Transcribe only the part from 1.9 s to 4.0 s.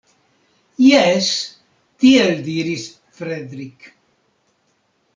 tiel diris Fredrik!